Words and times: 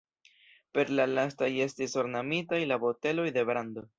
Per 0.77 0.85
la 0.99 1.05
lastaj 1.11 1.51
estis 1.67 1.95
ornamitaj 2.05 2.61
la 2.73 2.81
boteloj 2.87 3.29
de 3.39 3.47
brando. 3.51 3.89